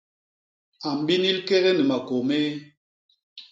A 0.87 0.89
mbinil 0.99 1.37
kék 1.47 1.65
ni 1.75 1.83
makôô 1.89 2.19
méé. 2.27 2.47